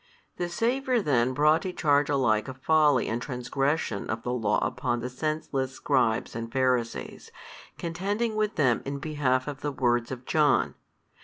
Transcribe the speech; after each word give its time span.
The 0.37 0.49
Saviour 0.49 0.99
then 0.99 1.31
brought 1.35 1.63
a 1.63 1.71
charge 1.71 2.09
alike 2.09 2.47
of 2.47 2.57
folly 2.57 3.07
and 3.07 3.21
transgression 3.21 4.09
of 4.09 4.23
the 4.23 4.33
Law 4.33 4.57
upon 4.65 4.99
the 4.99 5.11
senseless 5.11 5.73
Scribes 5.73 6.35
and 6.35 6.51
Pharisees, 6.51 7.31
contending 7.77 8.35
with 8.35 8.55
them 8.55 8.81
in 8.83 8.97
behalf 8.97 9.47
of 9.47 9.61
the 9.61 9.71
words 9.71 10.11
of 10.11 10.25
John. 10.25 10.73